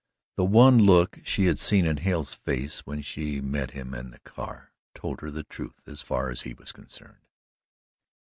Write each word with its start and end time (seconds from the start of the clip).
The 0.35 0.45
one 0.45 0.79
look 0.79 1.19
she 1.23 1.45
had 1.45 1.59
seen 1.59 1.85
in 1.85 1.97
Hale's 1.97 2.33
face 2.33 2.87
when 2.87 3.03
she 3.03 3.39
met 3.39 3.69
him 3.69 3.93
in 3.93 4.09
the 4.09 4.19
car, 4.21 4.73
told 4.95 5.21
her 5.21 5.29
the 5.29 5.43
truth 5.43 5.83
as 5.87 6.01
far 6.01 6.31
as 6.31 6.41
he 6.41 6.55
was 6.55 6.71
concerned. 6.71 7.21